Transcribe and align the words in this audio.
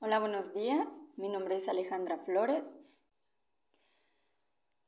Hola, 0.00 0.20
buenos 0.20 0.54
días. 0.54 1.06
Mi 1.16 1.28
nombre 1.28 1.56
es 1.56 1.68
Alejandra 1.68 2.18
Flores. 2.18 2.78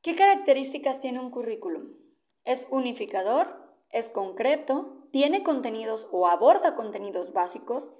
¿Qué 0.01 0.15
características 0.15 1.01
tiene 1.01 1.19
un 1.19 1.31
currículum? 1.31 1.97
¿Es 2.45 2.65
unificador? 2.69 3.75
¿Es 3.89 4.07
concreto? 4.07 5.09
¿Tiene 5.11 5.43
contenidos 5.43 6.07
o 6.13 6.29
aborda 6.29 6.75
contenidos 6.77 7.33
básicos? 7.33 7.91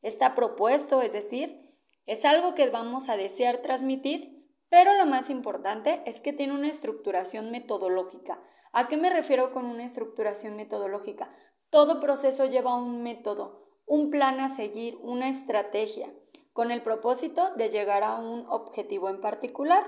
¿Está 0.00 0.34
propuesto? 0.34 1.02
Es 1.02 1.12
decir, 1.12 1.76
es 2.06 2.24
algo 2.24 2.54
que 2.54 2.70
vamos 2.70 3.10
a 3.10 3.18
desear 3.18 3.58
transmitir, 3.58 4.48
pero 4.70 4.94
lo 4.94 5.04
más 5.04 5.28
importante 5.28 6.02
es 6.06 6.22
que 6.22 6.32
tiene 6.32 6.54
una 6.54 6.70
estructuración 6.70 7.50
metodológica. 7.50 8.42
¿A 8.72 8.88
qué 8.88 8.96
me 8.96 9.10
refiero 9.10 9.52
con 9.52 9.66
una 9.66 9.84
estructuración 9.84 10.56
metodológica? 10.56 11.30
Todo 11.68 12.00
proceso 12.00 12.46
lleva 12.46 12.74
un 12.74 13.02
método, 13.02 13.68
un 13.84 14.08
plan 14.08 14.40
a 14.40 14.48
seguir, 14.48 14.96
una 15.02 15.28
estrategia 15.28 16.10
con 16.54 16.70
el 16.70 16.82
propósito 16.82 17.50
de 17.56 17.68
llegar 17.68 18.04
a 18.04 18.14
un 18.14 18.46
objetivo 18.48 19.10
en 19.10 19.20
particular. 19.20 19.84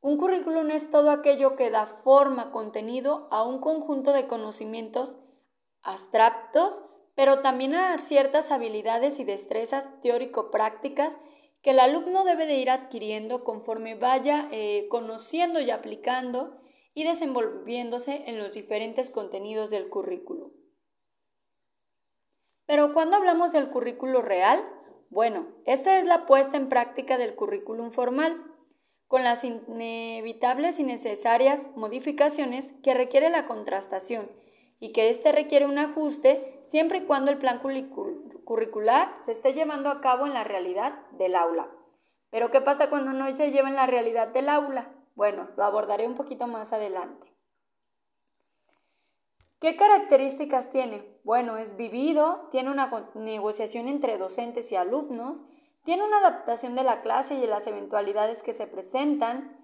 Un 0.00 0.18
currículum 0.18 0.70
es 0.70 0.90
todo 0.90 1.10
aquello 1.10 1.56
que 1.56 1.70
da 1.70 1.86
forma, 1.86 2.52
contenido 2.52 3.28
a 3.30 3.42
un 3.42 3.60
conjunto 3.60 4.12
de 4.12 4.26
conocimientos 4.26 5.16
abstractos, 5.80 6.82
pero 7.14 7.40
también 7.40 7.74
a 7.74 7.96
ciertas 7.98 8.50
habilidades 8.52 9.18
y 9.18 9.24
destrezas 9.24 9.88
teórico-prácticas 10.02 11.16
que 11.62 11.70
el 11.70 11.80
alumno 11.80 12.24
debe 12.24 12.46
de 12.46 12.56
ir 12.56 12.68
adquiriendo 12.68 13.42
conforme 13.42 13.94
vaya 13.94 14.48
eh, 14.50 14.86
conociendo 14.90 15.60
y 15.60 15.70
aplicando 15.70 16.60
y 16.92 17.04
desenvolviéndose 17.04 18.24
en 18.26 18.38
los 18.38 18.52
diferentes 18.52 19.08
contenidos 19.08 19.70
del 19.70 19.88
currículum. 19.88 20.31
Pero 22.66 22.92
cuando 22.94 23.16
hablamos 23.16 23.52
del 23.52 23.70
currículo 23.70 24.22
real, 24.22 24.64
bueno, 25.10 25.48
esta 25.66 25.98
es 25.98 26.06
la 26.06 26.26
puesta 26.26 26.56
en 26.56 26.68
práctica 26.68 27.18
del 27.18 27.34
currículum 27.34 27.90
formal, 27.90 28.42
con 29.08 29.24
las 29.24 29.44
inevitables 29.44 30.78
y 30.78 30.84
necesarias 30.84 31.68
modificaciones 31.76 32.72
que 32.82 32.94
requiere 32.94 33.28
la 33.28 33.44
contrastación 33.44 34.30
y 34.80 34.92
que 34.92 35.10
éste 35.10 35.32
requiere 35.32 35.66
un 35.66 35.78
ajuste 35.78 36.60
siempre 36.64 36.98
y 36.98 37.02
cuando 37.02 37.30
el 37.30 37.38
plan 37.38 37.60
curricular 38.44 39.14
se 39.22 39.32
esté 39.32 39.52
llevando 39.52 39.90
a 39.90 40.00
cabo 40.00 40.26
en 40.26 40.32
la 40.32 40.44
realidad 40.44 40.98
del 41.12 41.36
aula. 41.36 41.70
Pero 42.30 42.50
¿qué 42.50 42.62
pasa 42.62 42.88
cuando 42.88 43.12
no 43.12 43.30
se 43.32 43.50
lleva 43.50 43.68
en 43.68 43.76
la 43.76 43.86
realidad 43.86 44.28
del 44.28 44.48
aula? 44.48 44.94
Bueno, 45.14 45.50
lo 45.58 45.64
abordaré 45.64 46.06
un 46.06 46.14
poquito 46.14 46.46
más 46.46 46.72
adelante. 46.72 47.31
¿Qué 49.62 49.76
características 49.76 50.70
tiene? 50.70 51.04
Bueno, 51.22 51.56
es 51.56 51.76
vivido, 51.76 52.48
tiene 52.50 52.68
una 52.68 52.90
negociación 53.14 53.86
entre 53.86 54.18
docentes 54.18 54.72
y 54.72 54.74
alumnos, 54.74 55.44
tiene 55.84 56.02
una 56.02 56.18
adaptación 56.18 56.74
de 56.74 56.82
la 56.82 57.00
clase 57.00 57.36
y 57.36 57.40
de 57.40 57.46
las 57.46 57.68
eventualidades 57.68 58.42
que 58.42 58.54
se 58.54 58.66
presentan, 58.66 59.56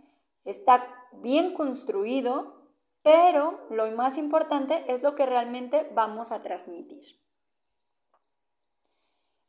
está 0.45 0.87
bien 1.15 1.53
construido, 1.53 2.71
pero 3.03 3.67
lo 3.71 3.91
más 3.91 4.19
importante 4.19 4.85
es 4.87 5.03
lo 5.03 5.17
que 5.17 5.27
realmente 5.27 5.91
vamos 5.97 6.31
a 6.31 6.43
transmitir. 6.43 7.03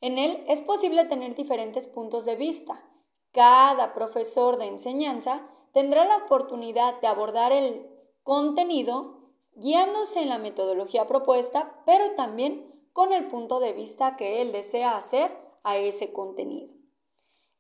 En 0.02 0.18
él 0.18 0.44
es 0.48 0.62
posible 0.62 1.06
tener 1.06 1.36
diferentes 1.36 1.86
puntos 1.86 2.26
de 2.26 2.36
vista. 2.36 2.90
Cada 3.34 3.94
profesor 3.94 4.58
de 4.58 4.66
enseñanza 4.66 5.48
tendrá 5.74 6.06
la 6.06 6.18
oportunidad 6.18 7.00
de 7.02 7.08
abordar 7.08 7.52
el 7.52 7.88
contenido 8.24 9.19
guiándose 9.60 10.22
en 10.22 10.30
la 10.30 10.38
metodología 10.38 11.06
propuesta, 11.06 11.82
pero 11.86 12.16
también 12.16 12.90
con 12.94 13.14
el 13.14 13.28
punto 13.28 13.60
de 13.60 13.74
vista 13.74 14.16
que 14.16 14.42
él 14.42 14.52
desea 14.52 14.96
hacer 14.96 15.32
a 15.64 15.78
ese 15.78 16.14
contenido. 16.14 16.74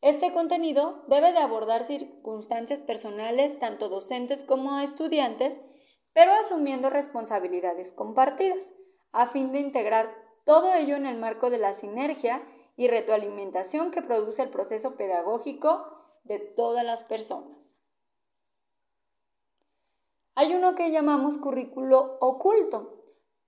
Este 0.02 0.32
contenido 0.32 1.04
debe 1.08 1.34
de 1.34 1.40
abordar 1.40 1.84
circunstancias 1.84 2.82
personales 2.82 3.60
tanto 3.60 3.90
docentes 3.90 4.46
como 4.46 4.80
estudiantes, 4.80 5.60
pero 6.14 6.32
asumiendo 6.32 6.90
responsabilidades 6.90 7.92
compartidas, 7.92 8.74
a 9.12 9.28
fin 9.28 9.52
de 9.52 9.60
integrar 9.60 10.16
todo 10.46 10.74
ello 10.74 10.96
en 10.96 11.06
el 11.06 11.18
marco 11.18 11.50
de 11.50 11.58
la 11.58 11.74
sinergia 11.74 12.42
y 12.78 12.88
retroalimentación 12.88 13.92
que 13.92 14.02
produce 14.02 14.42
el 14.42 14.50
proceso 14.50 14.96
pedagógico 14.96 15.86
de 16.24 16.40
todas 16.40 16.86
las 16.86 17.04
personas. 17.04 17.76
Hay 20.40 20.54
uno 20.54 20.74
que 20.74 20.90
llamamos 20.90 21.38
currículo 21.38 22.16
oculto. 22.22 23.02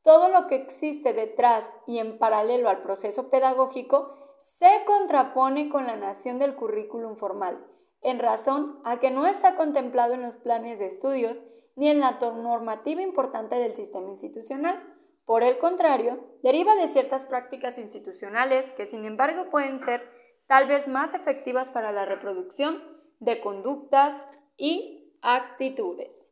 Todo 0.03 0.27
lo 0.27 0.47
que 0.47 0.55
existe 0.55 1.13
detrás 1.13 1.73
y 1.87 1.99
en 1.99 2.17
paralelo 2.17 2.67
al 2.67 2.81
proceso 2.81 3.29
pedagógico 3.29 4.13
se 4.41 4.83
contrapone 4.85 5.69
con 5.69 5.87
la 5.87 5.95
nación 5.95 6.37
del 6.37 6.53
currículum 6.53 7.15
formal, 7.15 7.65
en 8.01 8.19
razón 8.19 8.81
a 8.83 8.99
que 8.99 9.09
no 9.09 9.25
está 9.25 9.55
contemplado 9.55 10.15
en 10.15 10.21
los 10.21 10.35
planes 10.35 10.79
de 10.79 10.87
estudios 10.87 11.41
ni 11.77 11.87
en 11.87 12.01
la 12.01 12.19
normativa 12.19 13.01
importante 13.01 13.55
del 13.55 13.73
sistema 13.73 14.09
institucional. 14.09 14.83
Por 15.23 15.43
el 15.43 15.59
contrario, 15.59 16.19
deriva 16.43 16.75
de 16.75 16.89
ciertas 16.89 17.23
prácticas 17.23 17.77
institucionales 17.77 18.73
que 18.73 18.85
sin 18.85 19.05
embargo 19.05 19.49
pueden 19.49 19.79
ser 19.79 20.01
tal 20.45 20.67
vez 20.67 20.89
más 20.89 21.13
efectivas 21.13 21.71
para 21.71 21.93
la 21.93 22.05
reproducción 22.05 22.83
de 23.21 23.39
conductas 23.39 24.21
y 24.57 25.17
actitudes. 25.21 26.30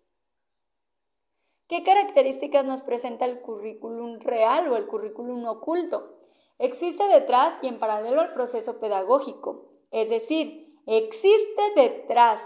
¿Qué 1.69 1.83
características 1.83 2.65
nos 2.65 2.81
presenta 2.81 3.25
el 3.25 3.41
currículum 3.41 4.19
real 4.21 4.67
o 4.69 4.75
el 4.75 4.87
currículum 4.87 5.45
oculto? 5.45 6.17
Existe 6.57 7.07
detrás 7.07 7.59
y 7.61 7.67
en 7.67 7.77
paralelo 7.77 8.21
al 8.21 8.33
proceso 8.33 8.79
pedagógico, 8.79 9.67
es 9.91 10.09
decir, 10.09 10.75
existe 10.87 11.61
detrás. 11.75 12.41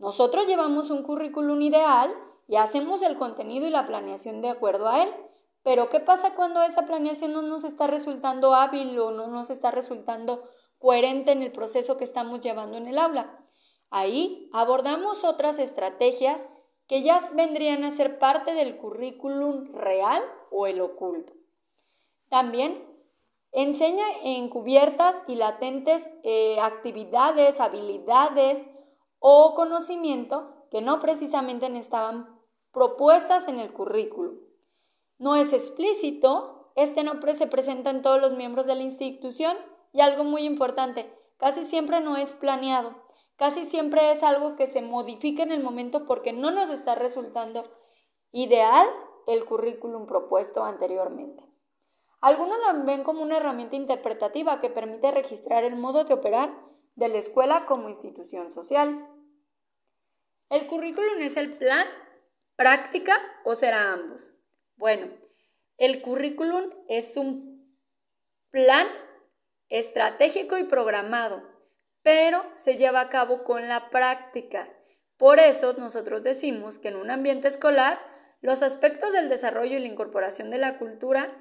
Nosotros 0.00 0.48
llevamos 0.48 0.90
un 0.90 1.04
currículum 1.04 1.62
ideal 1.62 2.12
y 2.48 2.56
hacemos 2.56 3.02
el 3.02 3.16
contenido 3.16 3.64
y 3.68 3.70
la 3.70 3.84
planeación 3.84 4.42
de 4.42 4.48
acuerdo 4.48 4.88
a 4.88 5.04
él. 5.04 5.14
Pero 5.62 5.88
¿qué 5.88 6.00
pasa 6.00 6.34
cuando 6.34 6.60
esa 6.60 6.84
planeación 6.84 7.32
no 7.32 7.42
nos 7.42 7.62
está 7.62 7.86
resultando 7.86 8.56
hábil 8.56 8.98
o 8.98 9.12
no 9.12 9.28
nos 9.28 9.50
está 9.50 9.70
resultando 9.70 10.42
coherente 10.80 11.30
en 11.30 11.44
el 11.44 11.52
proceso 11.52 11.96
que 11.96 12.02
estamos 12.02 12.40
llevando 12.40 12.76
en 12.76 12.88
el 12.88 12.98
aula? 12.98 13.38
Ahí 13.90 14.50
abordamos 14.52 15.22
otras 15.22 15.60
estrategias 15.60 16.44
que 16.86 17.02
ya 17.02 17.20
vendrían 17.34 17.84
a 17.84 17.90
ser 17.90 18.18
parte 18.18 18.54
del 18.54 18.76
currículum 18.76 19.72
real 19.72 20.22
o 20.50 20.66
el 20.66 20.80
oculto. 20.80 21.32
También 22.28 22.84
enseña 23.52 24.04
encubiertas 24.22 25.22
y 25.28 25.36
latentes 25.36 26.08
eh, 26.24 26.58
actividades, 26.60 27.60
habilidades 27.60 28.58
o 29.20 29.54
conocimiento 29.54 30.66
que 30.70 30.82
no 30.82 31.00
precisamente 31.00 31.66
estaban 31.78 32.40
propuestas 32.72 33.48
en 33.48 33.60
el 33.60 33.72
currículum. 33.72 34.40
No 35.18 35.36
es 35.36 35.52
explícito, 35.52 36.72
este 36.74 37.04
no 37.04 37.20
se 37.32 37.46
presenta 37.46 37.90
en 37.90 38.02
todos 38.02 38.20
los 38.20 38.32
miembros 38.32 38.66
de 38.66 38.74
la 38.74 38.82
institución 38.82 39.56
y 39.92 40.00
algo 40.00 40.24
muy 40.24 40.42
importante, 40.42 41.08
casi 41.36 41.62
siempre 41.62 42.00
no 42.00 42.16
es 42.16 42.34
planeado. 42.34 43.03
Casi 43.36 43.64
siempre 43.64 44.12
es 44.12 44.22
algo 44.22 44.54
que 44.56 44.66
se 44.66 44.82
modifica 44.82 45.42
en 45.42 45.50
el 45.50 45.62
momento 45.62 46.04
porque 46.04 46.32
no 46.32 46.50
nos 46.50 46.70
está 46.70 46.94
resultando 46.94 47.64
ideal 48.30 48.86
el 49.26 49.44
currículum 49.44 50.06
propuesto 50.06 50.64
anteriormente. 50.64 51.44
Algunos 52.20 52.58
lo 52.58 52.84
ven 52.84 53.02
como 53.02 53.22
una 53.22 53.36
herramienta 53.36 53.76
interpretativa 53.76 54.60
que 54.60 54.70
permite 54.70 55.10
registrar 55.10 55.64
el 55.64 55.76
modo 55.76 56.04
de 56.04 56.14
operar 56.14 56.54
de 56.94 57.08
la 57.08 57.18
escuela 57.18 57.66
como 57.66 57.88
institución 57.88 58.52
social. 58.52 59.10
¿El 60.48 60.66
currículum 60.66 61.20
es 61.20 61.36
el 61.36 61.58
plan, 61.58 61.86
práctica 62.56 63.20
o 63.44 63.54
será 63.54 63.92
ambos? 63.92 64.40
Bueno, 64.76 65.10
el 65.76 66.02
currículum 66.02 66.70
es 66.88 67.16
un 67.16 67.78
plan 68.50 68.86
estratégico 69.68 70.56
y 70.56 70.64
programado 70.64 71.53
pero 72.04 72.44
se 72.52 72.76
lleva 72.76 73.00
a 73.00 73.08
cabo 73.08 73.42
con 73.42 73.66
la 73.66 73.90
práctica. 73.90 74.68
Por 75.16 75.40
eso 75.40 75.74
nosotros 75.78 76.22
decimos 76.22 76.78
que 76.78 76.88
en 76.88 76.96
un 76.96 77.10
ambiente 77.10 77.48
escolar, 77.48 77.98
los 78.40 78.62
aspectos 78.62 79.12
del 79.12 79.30
desarrollo 79.30 79.78
y 79.78 79.80
la 79.80 79.88
incorporación 79.88 80.50
de 80.50 80.58
la 80.58 80.78
cultura 80.78 81.34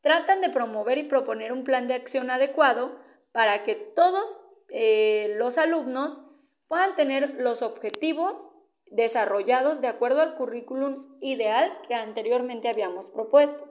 tratan 0.00 0.40
de 0.40 0.50
promover 0.50 0.98
y 0.98 1.04
proponer 1.04 1.52
un 1.52 1.62
plan 1.62 1.86
de 1.86 1.94
acción 1.94 2.30
adecuado 2.30 2.98
para 3.32 3.62
que 3.62 3.76
todos 3.76 4.38
eh, 4.70 5.34
los 5.36 5.56
alumnos 5.56 6.20
puedan 6.66 6.96
tener 6.96 7.36
los 7.38 7.62
objetivos 7.62 8.50
desarrollados 8.90 9.80
de 9.80 9.86
acuerdo 9.86 10.20
al 10.20 10.34
currículum 10.34 11.18
ideal 11.20 11.78
que 11.86 11.94
anteriormente 11.94 12.68
habíamos 12.68 13.10
propuesto. 13.10 13.64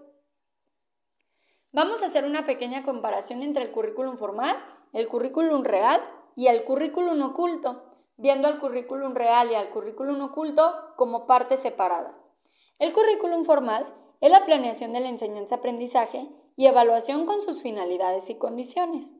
Vamos 1.73 2.01
a 2.01 2.05
hacer 2.05 2.23
una 2.23 2.45
pequeña 2.45 2.83
comparación 2.83 3.43
entre 3.43 3.63
el 3.63 3.71
currículum 3.71 4.15
formal, 4.15 4.55
el 4.93 5.09
currículum 5.09 5.63
real 5.65 6.01
y 6.38 6.48
el 6.48 6.63
currículum 6.63 7.19
oculto, 7.24 7.89
viendo 8.16 8.48
al 8.48 8.60
currículum 8.60 9.16
real 9.16 9.51
y 9.51 9.56
al 9.56 9.72
currículum 9.72 10.22
oculto 10.22 10.72
como 10.95 11.25
partes 11.25 11.60
separadas. 11.60 12.30
El 12.78 12.94
currículum 12.94 13.44
formal 13.44 13.92
es 14.22 14.30
la 14.30 14.45
planeación 14.45 14.94
de 14.94 15.00
la 15.00 15.10
enseñanza-aprendizaje 15.10 16.30
y 16.56 16.68
evaluación 16.68 17.25
con 17.25 17.42
sus 17.42 17.63
finalidades 17.63 18.30
y 18.30 18.38
condiciones. 18.38 19.19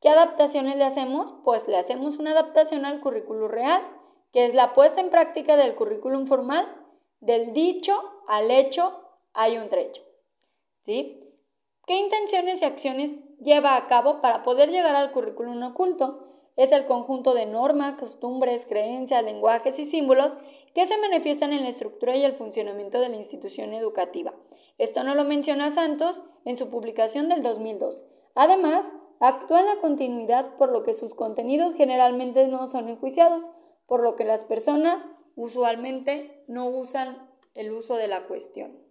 ¿Qué 0.00 0.08
adaptaciones 0.08 0.76
le 0.76 0.84
hacemos? 0.84 1.34
Pues 1.42 1.66
le 1.66 1.76
hacemos 1.76 2.18
una 2.18 2.30
adaptación 2.30 2.86
al 2.86 3.00
currículum 3.00 3.48
real, 3.48 3.82
que 4.32 4.46
es 4.46 4.54
la 4.54 4.74
puesta 4.74 5.00
en 5.00 5.10
práctica 5.10 5.56
del 5.56 5.74
currículum 5.74 6.28
formal, 6.28 6.64
del 7.18 7.52
dicho 7.52 8.00
al 8.28 8.52
hecho 8.52 9.18
hay 9.32 9.58
un 9.58 9.68
trecho. 9.68 10.02
¿Sí? 10.82 11.20
¿Qué 11.86 11.96
intenciones 11.96 12.62
y 12.62 12.66
acciones 12.66 13.16
lleva 13.42 13.76
a 13.76 13.86
cabo 13.86 14.20
para 14.20 14.42
poder 14.42 14.70
llegar 14.70 14.96
al 14.96 15.12
currículum 15.12 15.62
oculto? 15.62 16.24
Es 16.56 16.72
el 16.72 16.86
conjunto 16.86 17.34
de 17.34 17.46
normas, 17.46 17.94
costumbres, 17.94 18.66
creencias, 18.66 19.22
lenguajes 19.22 19.78
y 19.78 19.84
símbolos 19.84 20.36
que 20.74 20.86
se 20.86 20.98
manifiestan 20.98 21.52
en 21.52 21.62
la 21.62 21.68
estructura 21.68 22.16
y 22.16 22.24
el 22.24 22.32
funcionamiento 22.32 23.00
de 23.00 23.08
la 23.08 23.16
institución 23.16 23.74
educativa. 23.74 24.34
Esto 24.76 25.04
no 25.04 25.14
lo 25.14 25.24
menciona 25.24 25.70
Santos 25.70 26.22
en 26.44 26.56
su 26.56 26.68
publicación 26.68 27.28
del 27.28 27.42
2002. 27.42 28.04
Además, 28.34 28.92
actúa 29.20 29.60
en 29.60 29.66
la 29.66 29.80
continuidad 29.80 30.56
por 30.56 30.72
lo 30.72 30.82
que 30.82 30.94
sus 30.94 31.14
contenidos 31.14 31.74
generalmente 31.74 32.48
no 32.48 32.66
son 32.66 32.88
enjuiciados, 32.88 33.48
por 33.86 34.02
lo 34.02 34.16
que 34.16 34.24
las 34.24 34.44
personas 34.44 35.06
usualmente 35.36 36.44
no 36.48 36.66
usan 36.66 37.30
el 37.54 37.70
uso 37.72 37.94
de 37.94 38.08
la 38.08 38.26
cuestión. 38.26 38.87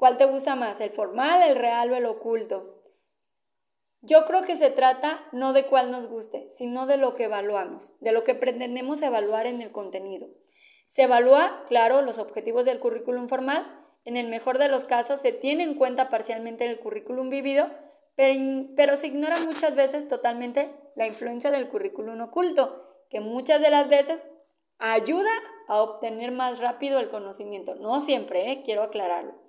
¿Cuál 0.00 0.16
te 0.16 0.24
gusta 0.24 0.56
más, 0.56 0.80
el 0.80 0.88
formal, 0.88 1.42
el 1.42 1.56
real 1.56 1.92
o 1.92 1.94
el 1.94 2.06
oculto? 2.06 2.80
Yo 4.00 4.24
creo 4.24 4.40
que 4.40 4.56
se 4.56 4.70
trata 4.70 5.28
no 5.30 5.52
de 5.52 5.66
cuál 5.66 5.90
nos 5.90 6.06
guste, 6.06 6.48
sino 6.50 6.86
de 6.86 6.96
lo 6.96 7.12
que 7.12 7.24
evaluamos, 7.24 7.92
de 8.00 8.12
lo 8.12 8.24
que 8.24 8.34
pretendemos 8.34 9.02
evaluar 9.02 9.44
en 9.44 9.60
el 9.60 9.72
contenido. 9.72 10.26
Se 10.86 11.02
evalúa, 11.02 11.64
claro, 11.68 12.00
los 12.00 12.16
objetivos 12.18 12.64
del 12.64 12.80
currículum 12.80 13.28
formal. 13.28 13.78
En 14.06 14.16
el 14.16 14.28
mejor 14.28 14.56
de 14.56 14.70
los 14.70 14.84
casos 14.84 15.20
se 15.20 15.32
tiene 15.32 15.64
en 15.64 15.74
cuenta 15.74 16.08
parcialmente 16.08 16.64
el 16.64 16.80
currículum 16.80 17.28
vivido, 17.28 17.70
pero, 18.16 18.96
se 18.96 19.06
ignora 19.06 19.38
muchas 19.40 19.74
veces 19.74 20.08
totalmente 20.08 20.74
la 20.96 21.06
influencia 21.06 21.50
del 21.50 21.68
currículum 21.68 22.18
oculto, 22.22 23.04
que 23.10 23.20
muchas 23.20 23.60
de 23.60 23.68
las 23.68 23.88
veces 23.88 24.18
ayuda 24.78 25.30
a 25.68 25.82
obtener 25.82 26.32
más 26.32 26.58
rápido 26.58 27.00
el 27.00 27.10
conocimiento. 27.10 27.74
No 27.74 28.00
siempre, 28.00 28.50
¿eh? 28.50 28.62
quiero 28.64 28.82
aclararlo. 28.82 29.39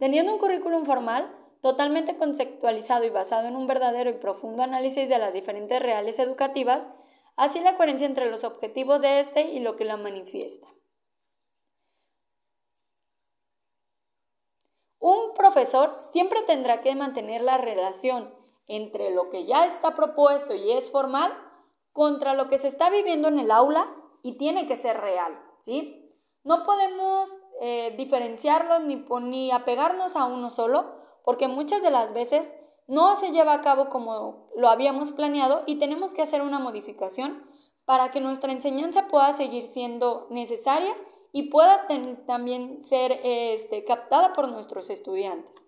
Teniendo 0.00 0.32
un 0.32 0.38
currículum 0.38 0.86
formal 0.86 1.30
totalmente 1.60 2.16
conceptualizado 2.16 3.04
y 3.04 3.10
basado 3.10 3.46
en 3.46 3.54
un 3.54 3.66
verdadero 3.66 4.08
y 4.08 4.14
profundo 4.14 4.62
análisis 4.62 5.10
de 5.10 5.18
las 5.18 5.34
diferentes 5.34 5.80
reales 5.80 6.18
educativas, 6.18 6.88
así 7.36 7.60
la 7.60 7.76
coherencia 7.76 8.06
entre 8.06 8.30
los 8.30 8.42
objetivos 8.42 9.02
de 9.02 9.20
este 9.20 9.42
y 9.42 9.60
lo 9.60 9.76
que 9.76 9.84
la 9.84 9.98
manifiesta. 9.98 10.68
Un 15.00 15.34
profesor 15.34 15.94
siempre 15.94 16.40
tendrá 16.46 16.80
que 16.80 16.94
mantener 16.94 17.42
la 17.42 17.58
relación 17.58 18.34
entre 18.66 19.14
lo 19.14 19.28
que 19.28 19.44
ya 19.44 19.66
está 19.66 19.94
propuesto 19.94 20.54
y 20.54 20.72
es 20.72 20.90
formal 20.90 21.30
contra 21.92 22.32
lo 22.32 22.48
que 22.48 22.56
se 22.56 22.68
está 22.68 22.88
viviendo 22.88 23.28
en 23.28 23.38
el 23.38 23.50
aula 23.50 23.94
y 24.22 24.38
tiene 24.38 24.66
que 24.66 24.76
ser 24.76 24.98
real, 24.98 25.38
¿sí? 25.60 26.16
No 26.42 26.64
podemos 26.64 27.28
eh, 27.60 27.94
diferenciarlos 27.96 28.80
ni, 28.80 29.04
ni 29.22 29.50
apegarnos 29.50 30.16
a 30.16 30.24
uno 30.24 30.48
solo, 30.48 30.94
porque 31.24 31.46
muchas 31.46 31.82
de 31.82 31.90
las 31.90 32.14
veces 32.14 32.54
no 32.86 33.14
se 33.14 33.32
lleva 33.32 33.52
a 33.52 33.60
cabo 33.60 33.88
como 33.88 34.48
lo 34.56 34.68
habíamos 34.68 35.12
planeado 35.12 35.62
y 35.66 35.76
tenemos 35.76 36.14
que 36.14 36.22
hacer 36.22 36.40
una 36.40 36.58
modificación 36.58 37.46
para 37.84 38.10
que 38.10 38.20
nuestra 38.20 38.50
enseñanza 38.50 39.08
pueda 39.08 39.32
seguir 39.32 39.64
siendo 39.64 40.26
necesaria 40.30 40.96
y 41.32 41.50
pueda 41.50 41.86
también 42.26 42.82
ser 42.82 43.20
este, 43.22 43.84
captada 43.84 44.32
por 44.32 44.48
nuestros 44.48 44.90
estudiantes. 44.90 45.66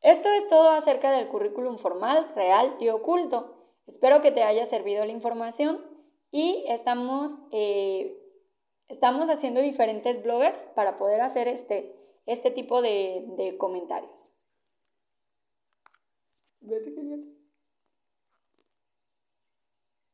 Esto 0.00 0.30
es 0.30 0.48
todo 0.48 0.70
acerca 0.70 1.10
del 1.12 1.28
currículum 1.28 1.76
formal, 1.76 2.32
real 2.34 2.74
y 2.80 2.88
oculto. 2.88 3.74
Espero 3.86 4.22
que 4.22 4.30
te 4.30 4.42
haya 4.42 4.64
servido 4.64 5.04
la 5.04 5.12
información 5.12 5.89
y 6.30 6.64
estamos, 6.68 7.38
eh, 7.52 8.16
estamos 8.88 9.28
haciendo 9.30 9.60
diferentes 9.60 10.22
bloggers 10.22 10.68
para 10.74 10.96
poder 10.96 11.20
hacer 11.20 11.48
este, 11.48 11.94
este 12.26 12.50
tipo 12.50 12.82
de, 12.82 13.24
de 13.36 13.56
comentarios. 13.56 14.30